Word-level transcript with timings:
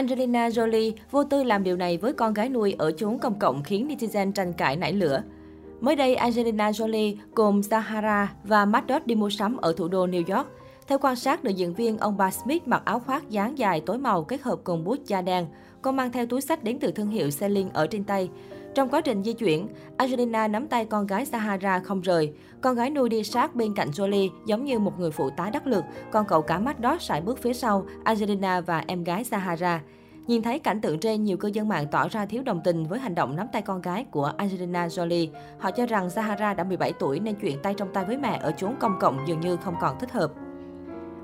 Angelina 0.00 0.48
Jolie 0.48 0.92
vô 1.10 1.24
tư 1.24 1.42
làm 1.42 1.64
điều 1.64 1.76
này 1.76 1.98
với 1.98 2.12
con 2.12 2.34
gái 2.34 2.48
nuôi 2.48 2.74
ở 2.78 2.92
chốn 2.92 3.18
công 3.18 3.38
cộng 3.38 3.62
khiến 3.62 3.88
netizen 3.88 4.32
tranh 4.32 4.52
cãi 4.52 4.76
nảy 4.76 4.92
lửa. 4.92 5.22
Mới 5.80 5.96
đây, 5.96 6.14
Angelina 6.14 6.70
Jolie 6.70 7.16
cùng 7.34 7.60
Zahara 7.60 8.26
và 8.44 8.64
Maddox 8.64 9.02
đi 9.06 9.14
mua 9.14 9.30
sắm 9.30 9.56
ở 9.56 9.72
thủ 9.76 9.88
đô 9.88 10.06
New 10.06 10.36
York. 10.36 10.48
Theo 10.86 10.98
quan 10.98 11.16
sát, 11.16 11.44
nữ 11.44 11.50
diễn 11.50 11.74
viên 11.74 11.98
ông 11.98 12.16
bà 12.16 12.30
Smith 12.30 12.68
mặc 12.68 12.82
áo 12.84 13.00
khoác 13.00 13.30
dáng 13.30 13.58
dài 13.58 13.80
tối 13.86 13.98
màu 13.98 14.24
kết 14.24 14.42
hợp 14.42 14.60
cùng 14.64 14.84
bút 14.84 14.98
da 15.06 15.22
đen. 15.22 15.46
Cô 15.82 15.92
mang 15.92 16.12
theo 16.12 16.26
túi 16.26 16.40
sách 16.40 16.64
đến 16.64 16.78
từ 16.80 16.90
thương 16.90 17.10
hiệu 17.10 17.30
Celine 17.40 17.70
ở 17.72 17.86
trên 17.86 18.04
tay. 18.04 18.28
Trong 18.74 18.88
quá 18.88 19.00
trình 19.00 19.22
di 19.22 19.32
chuyển, 19.32 19.68
Angelina 19.96 20.48
nắm 20.48 20.68
tay 20.68 20.84
con 20.84 21.06
gái 21.06 21.26
Sahara 21.26 21.78
không 21.78 22.00
rời. 22.00 22.32
Con 22.60 22.76
gái 22.76 22.90
nuôi 22.90 23.08
đi 23.08 23.24
sát 23.24 23.54
bên 23.54 23.74
cạnh 23.74 23.90
Jolie 23.90 24.30
giống 24.46 24.64
như 24.64 24.78
một 24.78 24.98
người 24.98 25.10
phụ 25.10 25.30
tá 25.30 25.50
đắc 25.52 25.66
lực, 25.66 25.84
còn 26.10 26.26
cậu 26.26 26.42
cả 26.42 26.58
mắt 26.58 26.80
đó 26.80 26.96
sải 27.00 27.20
bước 27.20 27.38
phía 27.38 27.52
sau 27.52 27.86
Angelina 28.04 28.60
và 28.60 28.84
em 28.86 29.04
gái 29.04 29.24
Sahara. 29.24 29.82
Nhìn 30.26 30.42
thấy 30.42 30.58
cảnh 30.58 30.80
tượng 30.80 30.98
trên, 30.98 31.24
nhiều 31.24 31.36
cư 31.36 31.48
dân 31.48 31.68
mạng 31.68 31.86
tỏ 31.90 32.08
ra 32.08 32.26
thiếu 32.26 32.42
đồng 32.42 32.60
tình 32.64 32.86
với 32.86 32.98
hành 32.98 33.14
động 33.14 33.36
nắm 33.36 33.46
tay 33.52 33.62
con 33.62 33.82
gái 33.82 34.04
của 34.10 34.32
Angelina 34.36 34.86
Jolie. 34.86 35.28
Họ 35.58 35.70
cho 35.70 35.86
rằng 35.86 36.10
Sahara 36.10 36.54
đã 36.54 36.64
17 36.64 36.92
tuổi 36.92 37.20
nên 37.20 37.34
chuyện 37.34 37.58
tay 37.62 37.74
trong 37.74 37.92
tay 37.92 38.04
với 38.04 38.16
mẹ 38.16 38.38
ở 38.42 38.52
chốn 38.52 38.74
công 38.80 38.98
cộng 39.00 39.18
dường 39.26 39.40
như 39.40 39.56
không 39.56 39.74
còn 39.80 39.98
thích 39.98 40.12
hợp. 40.12 40.32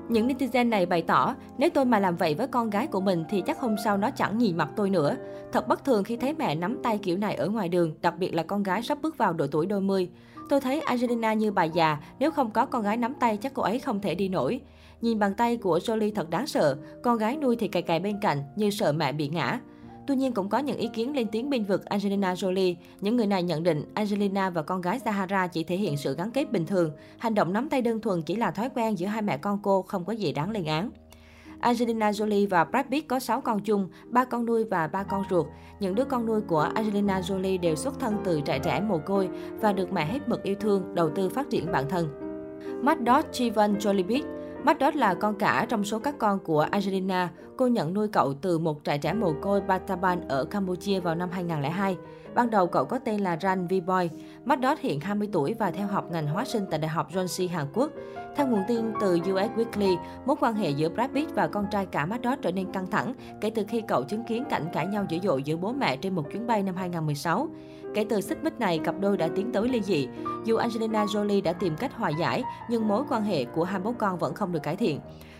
Những 0.09 0.27
netizen 0.27 0.69
này 0.69 0.85
bày 0.85 1.01
tỏ, 1.01 1.35
nếu 1.57 1.69
tôi 1.73 1.85
mà 1.85 1.99
làm 1.99 2.15
vậy 2.15 2.35
với 2.35 2.47
con 2.47 2.69
gái 2.69 2.87
của 2.87 3.01
mình 3.01 3.23
thì 3.29 3.41
chắc 3.41 3.59
hôm 3.59 3.75
sau 3.83 3.97
nó 3.97 4.09
chẳng 4.09 4.37
nhìn 4.37 4.57
mặt 4.57 4.69
tôi 4.75 4.89
nữa. 4.89 5.15
Thật 5.51 5.67
bất 5.67 5.85
thường 5.85 6.03
khi 6.03 6.17
thấy 6.17 6.33
mẹ 6.33 6.55
nắm 6.55 6.77
tay 6.83 6.97
kiểu 6.97 7.17
này 7.17 7.35
ở 7.35 7.49
ngoài 7.49 7.69
đường, 7.69 7.93
đặc 8.01 8.13
biệt 8.19 8.33
là 8.33 8.43
con 8.43 8.63
gái 8.63 8.83
sắp 8.83 8.97
bước 9.01 9.17
vào 9.17 9.33
độ 9.33 9.47
tuổi 9.47 9.65
đôi 9.65 9.81
mươi. 9.81 10.09
Tôi 10.49 10.61
thấy 10.61 10.81
Angelina 10.81 11.33
như 11.33 11.51
bà 11.51 11.63
già, 11.63 11.97
nếu 12.19 12.31
không 12.31 12.51
có 12.51 12.65
con 12.65 12.83
gái 12.83 12.97
nắm 12.97 13.13
tay 13.19 13.37
chắc 13.37 13.53
cô 13.53 13.63
ấy 13.63 13.79
không 13.79 14.01
thể 14.01 14.15
đi 14.15 14.29
nổi. 14.29 14.61
Nhìn 15.01 15.19
bàn 15.19 15.33
tay 15.33 15.57
của 15.57 15.77
Jolie 15.77 16.15
thật 16.15 16.29
đáng 16.29 16.47
sợ, 16.47 16.77
con 17.03 17.17
gái 17.17 17.37
nuôi 17.37 17.55
thì 17.55 17.67
cài 17.67 17.81
cài 17.81 17.99
bên 17.99 18.19
cạnh 18.21 18.43
như 18.55 18.69
sợ 18.69 18.91
mẹ 18.91 19.11
bị 19.11 19.27
ngã. 19.27 19.59
Tuy 20.07 20.15
nhiên 20.15 20.33
cũng 20.33 20.49
có 20.49 20.57
những 20.57 20.77
ý 20.77 20.87
kiến 20.87 21.15
lên 21.15 21.27
tiếng 21.31 21.49
bên 21.49 21.63
vực 21.63 21.85
Angelina 21.85 22.33
Jolie. 22.33 22.75
Những 23.01 23.15
người 23.15 23.27
này 23.27 23.43
nhận 23.43 23.63
định 23.63 23.83
Angelina 23.93 24.49
và 24.49 24.61
con 24.61 24.81
gái 24.81 24.99
Zahara 25.05 25.47
chỉ 25.47 25.63
thể 25.63 25.77
hiện 25.77 25.97
sự 25.97 26.15
gắn 26.15 26.31
kết 26.31 26.51
bình 26.51 26.65
thường. 26.65 26.91
Hành 27.17 27.35
động 27.35 27.53
nắm 27.53 27.69
tay 27.69 27.81
đơn 27.81 28.01
thuần 28.01 28.21
chỉ 28.21 28.35
là 28.35 28.51
thói 28.51 28.69
quen 28.69 28.95
giữa 28.95 29.07
hai 29.07 29.21
mẹ 29.21 29.37
con 29.37 29.59
cô, 29.63 29.81
không 29.81 30.05
có 30.05 30.13
gì 30.13 30.31
đáng 30.31 30.51
lên 30.51 30.65
án. 30.65 30.91
Angelina 31.59 32.11
Jolie 32.11 32.49
và 32.49 32.63
Brad 32.63 32.85
Pitt 32.85 33.07
có 33.07 33.19
6 33.19 33.41
con 33.41 33.59
chung, 33.59 33.89
3 34.05 34.25
con 34.25 34.45
nuôi 34.45 34.63
và 34.63 34.87
3 34.87 35.03
con 35.03 35.23
ruột. 35.29 35.45
Những 35.79 35.95
đứa 35.95 36.05
con 36.05 36.25
nuôi 36.25 36.41
của 36.41 36.69
Angelina 36.75 37.19
Jolie 37.19 37.59
đều 37.59 37.75
xuất 37.75 37.99
thân 37.99 38.17
từ 38.23 38.41
trại 38.45 38.59
trẻ 38.59 38.81
mồ 38.81 38.97
côi 38.97 39.29
và 39.61 39.73
được 39.73 39.93
mẹ 39.93 40.05
hết 40.05 40.29
mực 40.29 40.43
yêu 40.43 40.55
thương, 40.59 40.95
đầu 40.95 41.09
tư 41.09 41.29
phát 41.29 41.49
triển 41.49 41.71
bản 41.71 41.89
thân. 41.89 42.07
Matt 42.83 42.99
Dodd 42.99 43.27
Chivan 43.31 43.77
Jolie 43.77 44.07
Pitt 44.07 44.25
Matt 44.63 44.95
là 44.95 45.13
con 45.13 45.35
cả 45.35 45.65
trong 45.69 45.83
số 45.83 45.99
các 45.99 46.15
con 46.17 46.39
của 46.39 46.59
Angelina. 46.71 47.29
Cô 47.57 47.67
nhận 47.67 47.93
nuôi 47.93 48.07
cậu 48.07 48.33
từ 48.33 48.59
một 48.59 48.83
trại 48.83 48.97
trẻ 48.97 49.13
mồ 49.13 49.33
côi 49.41 49.61
Bataban 49.61 50.27
ở 50.27 50.45
Campuchia 50.45 50.99
vào 50.99 51.15
năm 51.15 51.29
2002. 51.31 51.97
Ban 52.35 52.49
đầu 52.49 52.67
cậu 52.67 52.85
có 52.85 52.99
tên 52.99 53.21
là 53.21 53.37
Ran 53.41 53.67
V-Boy. 53.67 54.09
Maddox 54.45 54.79
hiện 54.79 54.99
20 54.99 55.29
tuổi 55.31 55.53
và 55.53 55.71
theo 55.71 55.87
học 55.87 56.11
ngành 56.11 56.27
hóa 56.27 56.45
sinh 56.45 56.65
tại 56.71 56.79
Đại 56.79 56.89
học 56.89 57.07
Yonsei, 57.15 57.47
Hàn 57.47 57.65
Quốc. 57.73 57.91
Theo 58.35 58.47
nguồn 58.47 58.63
tin 58.67 58.85
từ 59.01 59.15
US 59.15 59.51
Weekly, 59.55 59.97
mối 60.25 60.35
quan 60.39 60.55
hệ 60.55 60.69
giữa 60.69 60.89
Brad 60.89 61.11
Pitt 61.11 61.35
và 61.35 61.47
con 61.47 61.65
trai 61.71 61.85
cả 61.85 62.05
Matt 62.05 62.41
trở 62.41 62.51
nên 62.51 62.71
căng 62.71 62.87
thẳng 62.87 63.13
kể 63.41 63.49
từ 63.49 63.63
khi 63.67 63.81
cậu 63.87 64.03
chứng 64.03 64.23
kiến 64.23 64.43
cảnh 64.49 64.65
cãi 64.73 64.87
nhau 64.87 65.05
dữ 65.09 65.19
dội 65.23 65.43
giữa 65.43 65.57
bố 65.57 65.73
mẹ 65.73 65.97
trên 65.97 66.15
một 66.15 66.31
chuyến 66.31 66.47
bay 66.47 66.63
năm 66.63 66.75
2016. 66.75 67.47
Kể 67.93 68.05
từ 68.09 68.21
xích 68.21 68.43
mích 68.43 68.59
này, 68.59 68.79
cặp 68.79 68.95
đôi 68.99 69.17
đã 69.17 69.27
tiến 69.35 69.51
tới 69.51 69.69
ly 69.69 69.81
dị. 69.81 70.07
Dù 70.45 70.55
Angelina 70.55 71.05
Jolie 71.05 71.43
đã 71.43 71.53
tìm 71.53 71.75
cách 71.75 71.93
hòa 71.93 72.09
giải, 72.09 72.43
nhưng 72.69 72.87
mối 72.87 73.03
quan 73.09 73.23
hệ 73.23 73.45
của 73.45 73.63
hai 73.63 73.79
bố 73.79 73.93
con 73.97 74.17
vẫn 74.17 74.33
không 74.33 74.46
được 74.51 74.63
cải 74.63 74.75
thiện. 74.75 74.99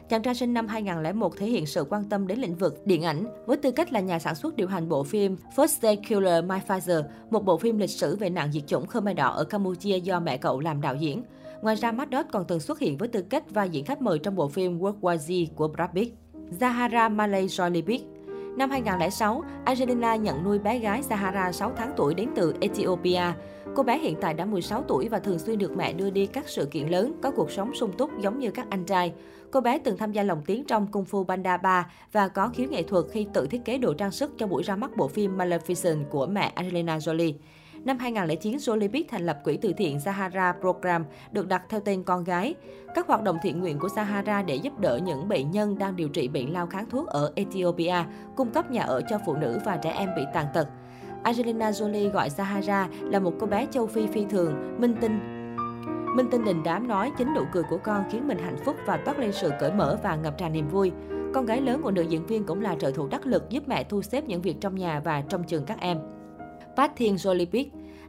Chàng 0.09 0.21
trai 0.21 0.35
sinh 0.35 0.53
năm 0.53 0.67
2001 0.67 1.37
thể 1.37 1.45
hiện 1.45 1.65
sự 1.65 1.85
quan 1.89 2.03
tâm 2.09 2.27
đến 2.27 2.39
lĩnh 2.39 2.55
vực 2.55 2.81
điện 2.85 3.03
ảnh 3.03 3.25
với 3.45 3.57
tư 3.57 3.71
cách 3.71 3.93
là 3.93 3.99
nhà 3.99 4.19
sản 4.19 4.35
xuất 4.35 4.55
điều 4.55 4.67
hành 4.67 4.89
bộ 4.89 5.03
phim 5.03 5.37
First 5.55 5.81
Day 5.81 5.95
Killer 5.95 6.45
My 6.45 6.57
Father, 6.67 7.03
một 7.29 7.45
bộ 7.45 7.57
phim 7.57 7.77
lịch 7.77 7.89
sử 7.89 8.15
về 8.15 8.29
nạn 8.29 8.51
diệt 8.51 8.63
chủng 8.67 8.87
Khmer 8.87 9.17
Đỏ 9.17 9.29
ở 9.29 9.43
Campuchia 9.43 9.99
do 9.99 10.19
mẹ 10.19 10.37
cậu 10.37 10.59
làm 10.59 10.81
đạo 10.81 10.95
diễn. 10.95 11.23
Ngoài 11.61 11.75
ra, 11.75 11.91
Matt 11.91 12.11
còn 12.31 12.45
từng 12.47 12.59
xuất 12.59 12.79
hiện 12.79 12.97
với 12.97 13.07
tư 13.07 13.21
cách 13.21 13.51
vai 13.51 13.69
diễn 13.69 13.85
khách 13.85 14.01
mời 14.01 14.19
trong 14.19 14.35
bộ 14.35 14.47
phim 14.47 14.79
World 14.79 14.99
War 14.99 15.17
Z 15.17 15.47
của 15.55 15.67
Brad 15.67 15.89
Pitt. 15.93 16.15
Zahara 16.59 17.15
Malay 17.15 17.47
Jolie 17.47 17.83
Năm 18.57 18.69
2006, 18.69 19.43
Angelina 19.65 20.15
nhận 20.15 20.43
nuôi 20.43 20.59
bé 20.59 20.79
gái 20.79 21.03
Sahara 21.03 21.51
6 21.51 21.73
tháng 21.77 21.93
tuổi 21.97 22.13
đến 22.13 22.29
từ 22.35 22.53
Ethiopia. 22.61 23.21
Cô 23.75 23.83
bé 23.83 23.97
hiện 23.97 24.15
tại 24.21 24.33
đã 24.33 24.45
16 24.45 24.83
tuổi 24.87 25.09
và 25.09 25.19
thường 25.19 25.39
xuyên 25.39 25.57
được 25.57 25.77
mẹ 25.77 25.93
đưa 25.93 26.09
đi 26.09 26.25
các 26.25 26.49
sự 26.49 26.65
kiện 26.65 26.87
lớn, 26.87 27.13
có 27.21 27.31
cuộc 27.31 27.51
sống 27.51 27.75
sung 27.75 27.91
túc 27.97 28.21
giống 28.21 28.39
như 28.39 28.51
các 28.51 28.67
anh 28.69 28.83
trai. 28.83 29.13
Cô 29.51 29.61
bé 29.61 29.79
từng 29.79 29.97
tham 29.97 30.11
gia 30.11 30.23
lồng 30.23 30.41
tiếng 30.45 30.65
trong 30.65 30.87
Kung 30.91 31.03
Fu 31.03 31.25
Panda 31.25 31.57
3 31.57 31.91
và 32.11 32.27
có 32.27 32.49
khiếu 32.53 32.69
nghệ 32.69 32.83
thuật 32.83 33.05
khi 33.11 33.27
tự 33.33 33.47
thiết 33.47 33.65
kế 33.65 33.77
đồ 33.77 33.93
trang 33.93 34.11
sức 34.11 34.33
cho 34.37 34.47
buổi 34.47 34.63
ra 34.63 34.75
mắt 34.75 34.97
bộ 34.97 35.07
phim 35.07 35.37
Maleficent 35.37 36.03
của 36.09 36.25
mẹ 36.25 36.51
Angelina 36.55 36.97
Jolie. 36.97 37.33
Năm 37.85 37.97
2009, 37.97 38.57
Jolie 38.57 39.03
thành 39.07 39.25
lập 39.25 39.39
quỹ 39.43 39.57
từ 39.57 39.73
thiện 39.73 39.99
Sahara 39.99 40.53
Program, 40.61 41.05
được 41.31 41.47
đặt 41.47 41.63
theo 41.69 41.79
tên 41.79 42.03
con 42.03 42.23
gái. 42.23 42.55
Các 42.95 43.07
hoạt 43.07 43.23
động 43.23 43.37
thiện 43.41 43.59
nguyện 43.59 43.79
của 43.79 43.89
Sahara 43.89 44.41
để 44.41 44.55
giúp 44.55 44.79
đỡ 44.79 44.99
những 45.05 45.27
bệnh 45.27 45.51
nhân 45.51 45.77
đang 45.77 45.95
điều 45.95 46.09
trị 46.09 46.27
bệnh 46.27 46.53
lao 46.53 46.67
kháng 46.67 46.89
thuốc 46.89 47.07
ở 47.07 47.31
Ethiopia, 47.35 48.03
cung 48.35 48.51
cấp 48.51 48.71
nhà 48.71 48.81
ở 48.81 49.01
cho 49.09 49.19
phụ 49.25 49.35
nữ 49.35 49.59
và 49.65 49.77
trẻ 49.77 49.91
em 49.91 50.09
bị 50.15 50.21
tàn 50.33 50.45
tật. 50.53 50.67
Angelina 51.23 51.71
Jolie 51.71 52.11
gọi 52.11 52.29
Sahara 52.29 52.87
là 53.01 53.19
một 53.19 53.33
cô 53.39 53.47
bé 53.47 53.67
châu 53.71 53.87
Phi 53.87 54.07
phi 54.07 54.25
thường, 54.25 54.81
minh 54.81 54.95
tinh, 55.01 55.37
Minh 56.15 56.27
Tinh 56.31 56.43
đình 56.43 56.63
đám 56.63 56.87
nói 56.87 57.11
chính 57.17 57.33
nụ 57.33 57.41
cười 57.51 57.63
của 57.63 57.77
con 57.77 58.03
khiến 58.11 58.27
mình 58.27 58.37
hạnh 58.37 58.57
phúc 58.65 58.75
và 58.85 58.97
toát 58.97 59.19
lên 59.19 59.31
sự 59.31 59.51
cởi 59.59 59.71
mở 59.71 59.97
và 60.03 60.15
ngập 60.15 60.37
tràn 60.37 60.53
niềm 60.53 60.67
vui. 60.67 60.91
Con 61.33 61.45
gái 61.45 61.61
lớn 61.61 61.81
của 61.83 61.91
nữ 61.91 62.01
diễn 62.01 62.25
viên 62.25 62.43
cũng 62.43 62.61
là 62.61 62.75
trợ 62.75 62.91
thủ 62.91 63.07
đắc 63.07 63.25
lực 63.25 63.49
giúp 63.49 63.63
mẹ 63.67 63.83
thu 63.83 64.01
xếp 64.01 64.23
những 64.27 64.41
việc 64.41 64.55
trong 64.61 64.75
nhà 64.75 64.99
và 64.99 65.21
trong 65.29 65.43
trường 65.43 65.65
các 65.65 65.79
em. 65.79 66.16
Pat 66.77 66.91
Thiên 66.95 67.15
Jolie 67.15 67.65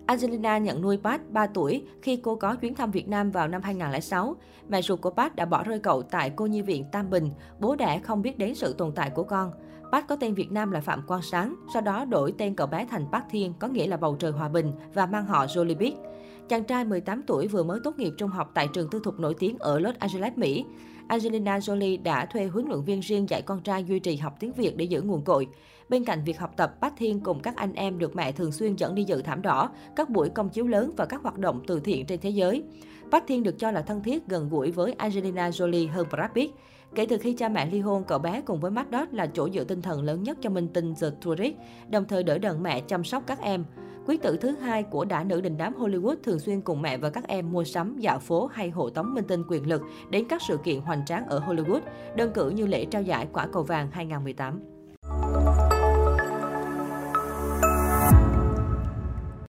Angelina 0.07 0.59
nhận 0.59 0.83
nuôi 0.83 0.99
Pat 1.03 1.21
3 1.31 1.47
tuổi 1.47 1.83
khi 2.03 2.17
cô 2.17 2.37
có 2.37 2.55
chuyến 2.55 2.75
thăm 2.75 2.91
Việt 2.91 3.09
Nam 3.09 3.31
vào 3.31 3.49
năm 3.49 3.63
2006. 3.63 4.37
Mẹ 4.69 4.83
ruột 4.83 5.01
của 5.01 5.11
Pat 5.11 5.37
đã 5.37 5.45
bỏ 5.45 5.63
rơi 5.63 5.79
cậu 5.79 6.03
tại 6.03 6.33
cô 6.37 6.47
nhi 6.47 6.63
viện 6.63 6.85
Tam 6.93 7.11
Bình, 7.11 7.31
bố 7.59 7.77
đẻ 7.77 8.01
không 8.05 8.23
biết 8.23 8.39
đến 8.39 8.55
sự 8.55 8.73
tồn 8.73 8.93
tại 8.93 9.11
của 9.11 9.23
con. 9.23 9.53
Pat 9.93 10.09
có 10.09 10.17
tên 10.17 10.35
Việt 10.35 10.53
Nam 10.53 10.71
là 10.71 10.81
Phạm 10.81 11.03
Quang 11.07 11.23
Sáng, 11.23 11.55
sau 11.73 11.83
đó 11.83 12.05
đổi 12.05 12.35
tên 12.39 12.55
cậu 12.55 12.67
bé 12.67 12.87
thành 12.91 13.07
Park 13.13 13.25
Thiên, 13.31 13.55
có 13.59 13.69
nghĩa 13.69 13.87
là 13.87 13.97
bầu 13.97 14.17
trời 14.19 14.33
hòa 14.33 14.49
bình 14.49 14.73
và 14.95 15.07
mang 15.07 15.27
họ 15.27 15.47
Jolie 15.47 15.77
Chàng 16.49 16.65
trai 16.65 16.85
18 16.85 17.23
tuổi 17.27 17.47
vừa 17.47 17.63
mới 17.63 17.81
tốt 17.85 17.99
nghiệp 17.99 18.13
trung 18.19 18.31
học 18.31 18.51
tại 18.55 18.69
trường 18.73 18.91
tư 18.91 19.01
thục 19.05 19.21
nổi 19.21 19.35
tiếng 19.39 19.57
ở 19.59 19.79
Los 19.79 19.97
Angeles, 19.99 20.33
Mỹ. 20.37 20.65
Angelina 21.09 21.59
Jolie 21.59 22.03
đã 22.03 22.27
thuê 22.27 22.47
huấn 22.47 22.67
luyện 22.69 22.85
viên 22.85 23.01
riêng 23.01 23.29
dạy 23.29 23.43
con 23.43 23.61
trai 23.61 23.85
duy 23.85 23.99
trì 23.99 24.17
học 24.17 24.37
tiếng 24.41 24.53
Việt 24.53 24.77
để 24.77 24.85
giữ 24.85 25.03
nguồn 25.03 25.25
cội. 25.25 25.47
Bên 25.89 26.05
cạnh 26.05 26.25
việc 26.25 26.39
học 26.39 26.53
tập, 26.57 26.81
Bách 26.81 26.93
Thiên 26.97 27.21
cùng 27.21 27.41
các 27.41 27.57
anh 27.57 27.73
em 27.73 27.99
được 27.99 28.17
mẹ 28.17 28.33
thường 28.33 28.53
xuyên 28.53 28.77
dẫn 28.77 28.95
đi 28.95 29.05
dự 29.05 29.23
thảm 29.23 29.43
đỏ, 29.43 29.71
các 29.97 30.11
buổi 30.11 30.29
công 30.29 30.49
chiếu 30.49 30.67
lớn 30.67 30.93
và 30.97 31.07
các 31.07 31.23
hoạt 31.23 31.39
động 31.39 31.61
từ 31.67 31.81
thiện 31.81 32.07
trên 32.07 32.21
thế 32.21 32.31
giới. 32.31 32.63
Bách 33.11 33.25
Thiên 33.27 33.43
được 33.43 33.59
cho 33.59 33.71
là 33.71 33.83
thân 33.83 34.03
thiết 34.03 34.27
gần 34.27 34.49
gũi 34.49 34.71
với 34.71 34.93
Angelina 34.93 35.51
Jolie 35.51 35.91
hơn 35.91 36.07
Brad 36.11 36.31
Pitt. 36.35 36.55
Kể 36.95 37.07
từ 37.07 37.19
khi 37.19 37.33
cha 37.33 37.49
mẹ 37.49 37.71
ly 37.71 37.81
hôn, 37.81 38.05
cậu 38.05 38.19
bé 38.19 38.41
cùng 38.41 38.61
với 38.61 38.71
Matt 38.71 39.13
là 39.13 39.27
chỗ 39.27 39.49
dựa 39.51 39.65
tinh 39.65 39.83
thần 39.83 40.03
lớn 40.03 40.23
nhất 40.23 40.39
cho 40.41 40.51
minh 40.51 40.69
tinh 40.69 40.95
The 41.01 41.09
Tourist, 41.25 41.55
đồng 41.89 42.05
thời 42.05 42.23
đỡ 42.23 42.39
đần 42.39 42.63
mẹ 42.63 42.81
chăm 42.81 43.05
sóc 43.05 43.23
các 43.27 43.41
em. 43.41 43.65
Quý 44.09 44.17
tử 44.17 44.37
thứ 44.37 44.51
hai 44.51 44.83
của 44.83 45.05
đã 45.05 45.25
nữ 45.25 45.41
đình 45.41 45.57
đám 45.57 45.75
Hollywood 45.75 46.17
thường 46.23 46.39
xuyên 46.39 46.61
cùng 46.61 46.83
mẹ 46.83 46.97
và 46.97 47.11
các 47.11 47.29
em 47.29 47.53
mua 47.53 47.65
sắm, 47.65 47.97
dạo 47.99 48.19
phố 48.19 48.47
hay 48.47 48.71
hộ 48.71 48.91
tống 48.91 49.15
minh 49.15 49.25
tinh 49.29 49.43
quyền 49.49 49.69
lực 49.69 49.83
đến 50.11 50.25
các 50.29 50.43
sự 50.49 50.59
kiện 50.65 50.81
hoành 50.81 51.05
tráng 51.05 51.27
ở 51.27 51.41
Hollywood, 51.41 51.81
đơn 52.17 52.31
cử 52.35 52.51
như 52.51 52.67
lễ 52.67 52.85
trao 52.85 53.03
giải 53.03 53.29
quả 53.33 53.47
cầu 53.53 53.63
vàng 53.63 53.91
2018. 53.91 54.78